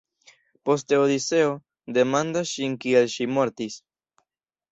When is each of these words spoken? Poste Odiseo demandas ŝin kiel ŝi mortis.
Poste 0.69 0.97
Odiseo 1.01 1.51
demandas 1.97 2.53
ŝin 2.53 2.77
kiel 2.85 3.13
ŝi 3.17 3.27
mortis. 3.37 3.77